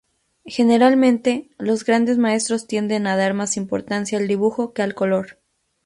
Generalmente, 0.47 1.51
los 1.59 1.83
grandes 1.85 2.17
maestros 2.17 2.65
tienden 2.65 3.05
a 3.05 3.15
dar 3.15 3.35
más 3.35 3.55
importancia 3.55 4.17
al 4.17 4.27
dibujo 4.27 4.73
que 4.73 4.81
al 4.81 4.95
color. 4.95 5.37